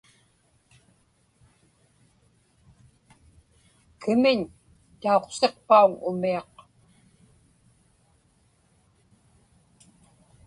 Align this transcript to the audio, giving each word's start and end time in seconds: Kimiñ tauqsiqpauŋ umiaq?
Kimiñ 4.01 4.39
tauqsiqpauŋ 5.01 5.91
umiaq? 6.09 6.51